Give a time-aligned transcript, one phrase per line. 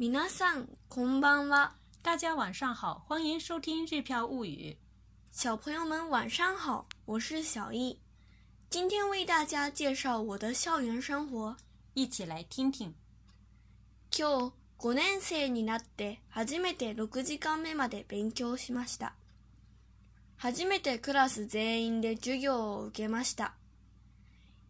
[0.00, 1.72] 皆さんこんばんは。
[2.04, 4.70] 大家晚上好，欢迎收听《日漂物语》。
[5.32, 7.98] 小朋友们晚上好，我是小易，
[8.70, 11.56] 今天为大家介绍我的校园生活。
[11.94, 12.94] 一起来听听。
[14.12, 19.14] 今日5年生になって初めて6時間目まで勉強しました。
[20.36, 23.54] 初めてクラス全員で授業を受けました。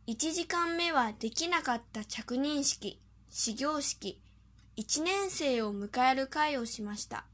[0.06, 2.98] 1時間目はできなかった着任式、
[3.29, 4.22] 始業式、
[4.79, 7.24] 1年生を迎える会をしました。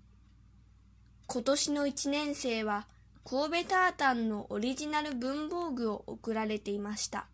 [1.27, 2.87] 今年の1年生は
[3.23, 7.27] 神戸タータンのオリジナル文房具を贈られていました。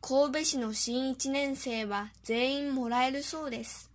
[0.00, 3.90] 神戸市の新1年生は全員もらえるそうです。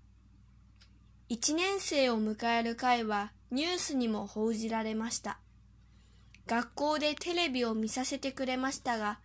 [1.29, 5.39] 1年生を迎える会はニュースにも報じられました。
[6.45, 9.19] 学校でテレビを見させてくれましたが、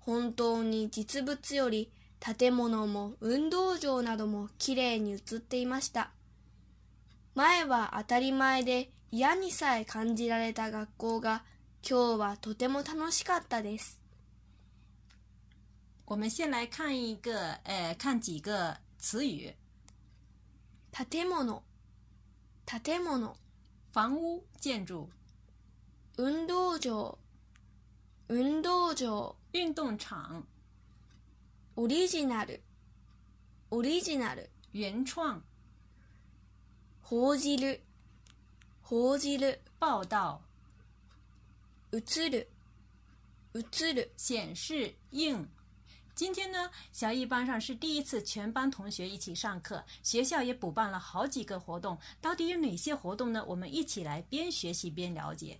[0.00, 6.12] 本当に実物より建物も運動場などもきれいに映っていました。
[7.34, 11.42] 前は当たり前で嫌にさえ感じられた学校が
[11.82, 14.00] 今日はとても楽しかったです。
[16.04, 19.54] 我们先来看一个，呃，看几个词语：
[20.92, 21.62] 建物、
[22.66, 23.34] 建物、
[23.92, 25.08] 房屋、建筑、
[26.16, 27.16] 運動場、
[28.28, 30.44] 運動場、运动场、
[31.75, 32.61] オリジナル、
[33.69, 35.41] オリジナル、原创、
[37.01, 37.81] 報じる、
[38.81, 40.41] 報じる、报道、
[41.91, 42.47] 映る、
[43.53, 45.45] 映る、显示、映。
[46.15, 51.99] 今天呢，小艺班上是第一次全班同学一起上课，学校也补办了好几个活动。
[52.21, 53.43] 到底有哪些活动呢？
[53.45, 55.59] 我们一起来边学习边了解。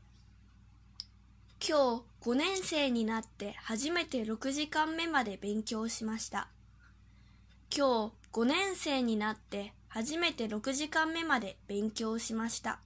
[1.62, 6.48] 今日5年生になって初めて6時間目まで勉強しました。
[7.70, 12.80] 今日5年生になって初めて6時間目まで勉強しました。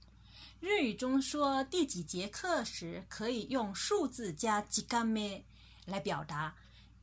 [0.59, 5.45] 日语中说第几节课时，可以用数字加几干咩
[5.85, 6.53] 来表达。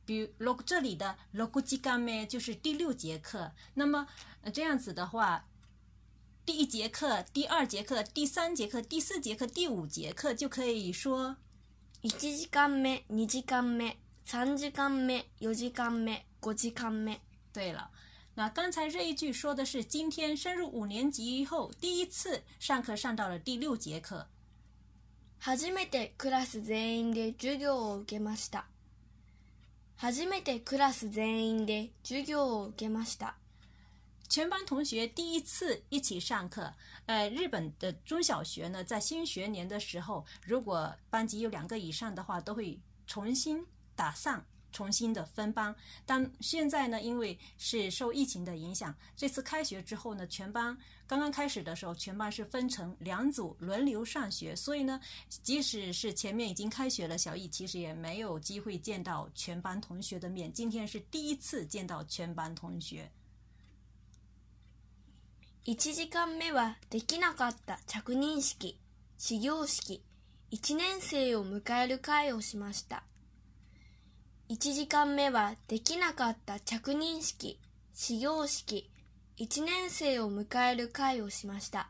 [0.05, 3.49] 比如六这里的六几干咩就是第六节課。
[3.73, 4.07] 那麼、
[4.43, 5.41] 呃、這樣子的話，
[6.45, 11.37] 第一節課、第二節課、第三節課、第四節課、第五節課就可以說
[12.03, 17.17] 1時間目、2時間目、3時間目、4時間目、5時間目。
[17.53, 17.89] 對了，
[18.35, 24.25] 那剛才這一句說的是今天升入五年級以後第一次上課上到了第六節課。
[25.39, 28.65] 初めてクラス全員で授業を受けました。
[29.95, 33.37] 初めてクラス全員で授業を受けました。
[34.33, 36.73] 全班同学第一次一起上课。
[37.05, 43.63] 呃，日本的中小学呢，在新学年的时候，如果班级有两个以上的话，都会重新
[43.95, 45.75] 打散，重新的分班。
[46.03, 54.99] 但现在呢，因为是受疫情的影响，这次开学之后呢，全班刚刚开始的时候，全班是分成两组轮流上学，所以呢，
[55.43, 60.51] 即使是前面已经开学了，小易其实也没有机会见到全班同学的面。
[60.51, 63.11] 今天是第一次见到全班同学。
[65.65, 68.77] 1時間目はできなかった着任式、
[69.17, 70.03] 始業式、
[70.51, 73.03] 1年生を迎える会をしました。
[74.49, 77.61] 1時間目はできなかった着任式、
[77.93, 78.91] 始業式、
[79.37, 81.87] 1年生を迎える会をしました。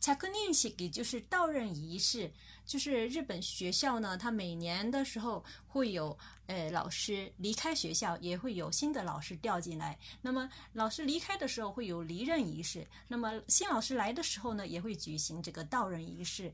[0.00, 2.28] 着任式就是到任儀式，
[2.66, 9.96] 就是日本學校呢，它每年的時候會有，呃，老師離開學校，也會有新的老師調進來。
[10.20, 16.52] 那麼老師離開的時候會有離任儀式，那麼新老師來的時候呢，也會舉行這個到任儀式。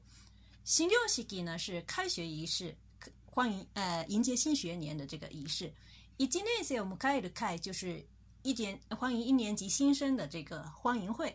[0.64, 2.76] 始業式呢是開學儀式，
[3.32, 5.72] 歡迎呃迎接新學年的這個儀式。
[6.19, 8.04] 一年生を迎える會就是
[8.42, 11.34] 一年歡迎一年級新生的這個歡迎會。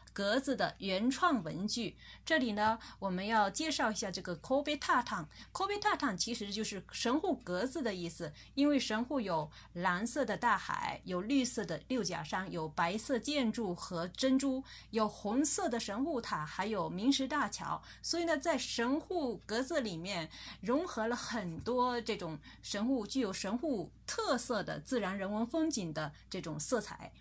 [0.13, 5.25] 格子的原创文具，这里呢，我们要介绍一下这个 Kobe Tartan。
[5.53, 17.81] Kobe Tartan 其实就是神户格子的意思，因为神户有蓝色的大海，有绿色的六甲山，有白色建筑和珍珠，有红色的神户塔，还有明石大桥。
[18.01, 20.29] 所以呢，在神户格子里面
[20.61, 27.11] 融合了很多这种神户具有神户特色的自然人文风景的这种色彩。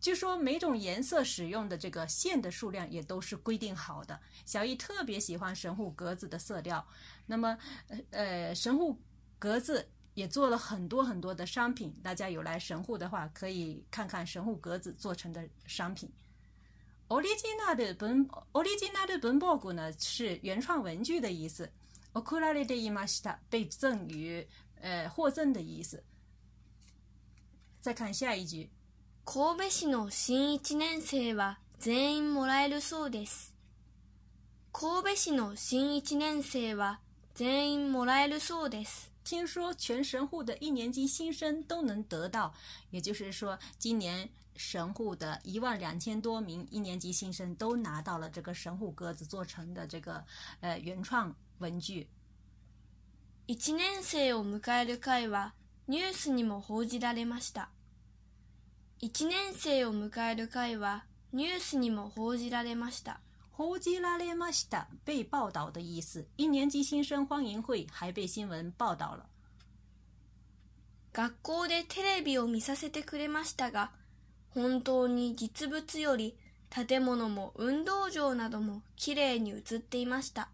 [0.00, 4.20] 据说每种颜色使用的这个线的数量也都是规定好的。
[4.44, 6.86] 小易特别喜欢神户格子的色调，
[7.26, 7.58] 那么
[8.10, 8.96] 呃，神户
[9.38, 11.92] 格子也做了很多很多的商品。
[12.02, 16.10] 大家有来神户的话，可以看看神户格子做成的商品。
[17.08, 21.70] original 的本 original 的本报谷呢是原创文具的意思。
[22.12, 24.46] 送られていました被赠予
[24.80, 26.02] 呃获赠的意思。
[27.80, 28.70] 再看下一句。
[29.33, 33.55] 神戸市の新一年生は全員もらえるそうです。
[34.73, 36.99] 神戸市の新一年生は
[37.33, 39.09] 全員もらえるそうです。
[39.23, 42.51] 听说全神户的一年级新生都能得到，
[42.89, 50.21] 也就是说，今年神户的一万两千多名一年级新生都拿到了这个神户鸽子做成的这个
[50.59, 52.05] 呃原创文具。
[53.47, 55.53] 一年生を迎える会は
[55.87, 57.69] ニュースにも報じられました。
[59.03, 63.19] 一年生を迎える会はニュースにも報じられました。
[63.51, 66.23] 報じられました被报道的意思。
[66.37, 69.25] 一年级新生欢迎会还被新闻报道了。
[71.13, 73.89] 学校でテレビを見させてくれましたが、
[74.51, 76.37] 本当に実物より
[76.69, 80.49] 建物も運動場などもきれいに映っていました。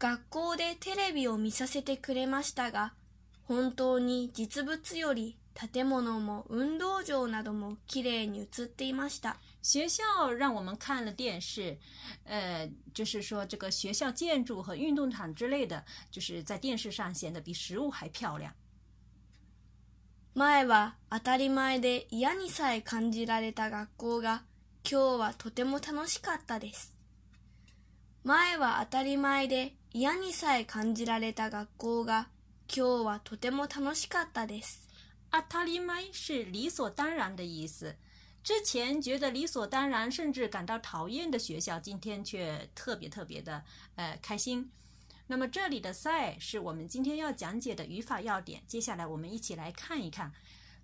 [0.00, 2.94] 学校でテレビを見させてくれましたが、
[3.44, 9.36] 本当に実物より建物も運動場なども綺麗に映っていました。
[9.62, 10.02] 学校
[10.32, 11.78] 让我们看了电视，
[12.24, 18.52] 呃，就是说这个学校建筑和运动场之类的，就是在电视上显得比实物还漂亮。
[20.34, 24.42] 前は当たり前で嫌にさえ感じられた学校が
[24.82, 26.92] 今日はとても楽しかったです。
[28.24, 32.26] 前は当たり前で嫌にさえ感じられた学校が
[32.66, 34.88] 今日はとても楽しかったです。
[35.33, 37.95] 阿塔里麦是理所当然的意思。
[38.41, 43.63] 之前觉得理所当然，甚至感到讨厌的学校，今天却特别特别的
[43.95, 44.71] 呃开心。
[45.27, 48.63] 那么这里的 “say” 是我们今天要讲解的语法要点。
[48.65, 50.31] 接下来我们一起来看一看，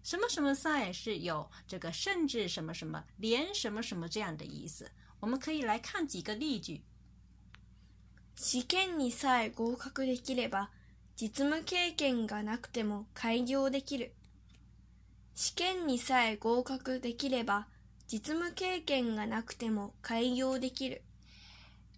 [0.03, 4.91] 什么什么 “say” 是有这个甚至什么什么连什么什么这样的意思。
[5.19, 6.83] 我们可以来看几个例句。
[8.37, 10.69] 試験にさえ合格できれば、
[11.15, 14.11] 実務経験がなくても開業できる。
[15.40, 17.66] 試験にさえ合格できれば、
[18.06, 21.00] 実務経験がなくても開業できる。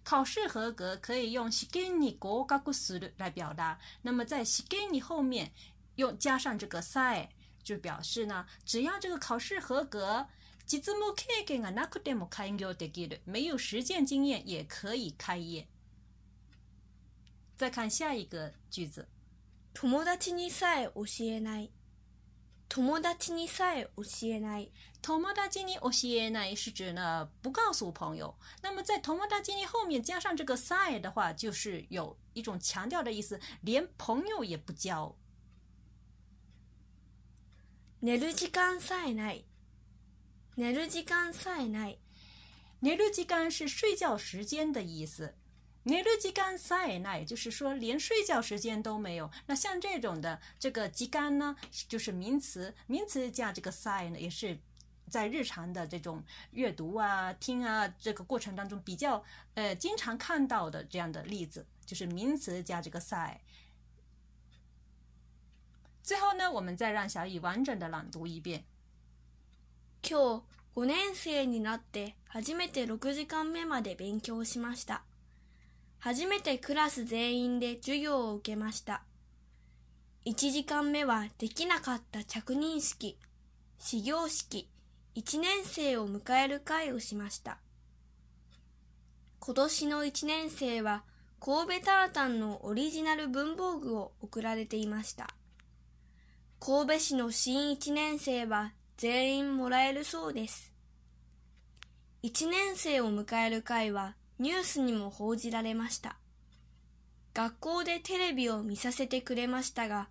[0.05, 3.77] 考试合格可以用試験に合格する来表达。
[4.01, 5.51] 那么在試験に后面
[5.97, 7.27] 用加上这个さえ，
[7.65, 10.25] 就表示呢，只要这个考试合格，
[10.65, 15.67] 実務経験がなくても開業できる，没有实践经验也可以开业。
[17.57, 19.05] 再看下一个句子。
[19.73, 21.69] 友達にさえ教えない。
[22.72, 24.70] 友達にさえ教えない。
[25.00, 28.34] 友達に教えない是指呢不告诉朋友。
[28.62, 35.16] 那么在友達に后面加上这个さえ的话，就是有一种强调的意思，连朋友也不交。
[38.00, 39.44] 寝る時間さえない。
[40.56, 41.98] 寝る時間さえない。
[42.80, 45.34] 寝る時間是睡觉时间的意思。
[45.84, 49.30] 寝る時間さえない，就是说连睡觉时间都没有。
[49.46, 51.56] 那像这种的这个時間呢，
[51.88, 54.58] 就是名词，名词加这个さえ呢，也是
[55.08, 59.24] 在日常的这种阅读啊、听啊这个过程当中比较
[59.54, 63.38] 呃经常看到的这样的例子，就是名词加这个さえ。
[66.02, 68.64] 最后呢，我们再让小乙完整的朗读一遍。
[70.02, 70.42] 今日
[70.74, 75.02] 五年生になって初めて6時間目まで勉強しました。
[76.03, 79.03] 初めてクラス全員で授業を受けました。
[80.25, 83.17] 1時間目はできなかった着任式、
[83.79, 84.67] 始業式、
[85.15, 87.57] 1年生を迎える会をしました。
[89.39, 91.03] 今年の1年生は
[91.39, 95.29] 神戸タータンのオリジナル文房具を贈られていました。
[96.59, 100.73] 神戸市の新1年生は全員もらえるそうです。
[102.23, 106.17] 1年生を迎える会はニュースにも報じられました。
[107.33, 110.09] 学校でテレビを見させてくれましたが、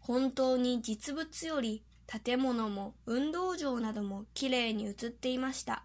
[0.00, 5.84] 本当に実物より建物も運動場などもきれいに映っていました。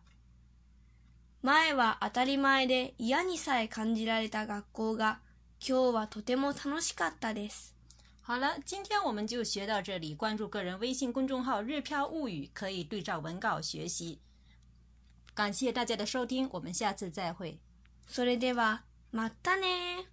[1.42, 5.20] 前は当たり前で嫌にさえ感じられた学校が
[5.66, 7.76] 今日はとても楽しかったです。
[8.22, 10.14] 好了，今天我们就学到这里。
[10.14, 14.20] 关注个人微信公众号“日飘物语”，可以对照文稿学习。
[15.34, 17.58] 感谢大家的收听，我们下次再会。
[18.08, 20.08] それでは、またね